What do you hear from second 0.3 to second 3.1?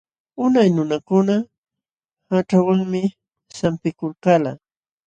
Unay nunakuna haćhawanmi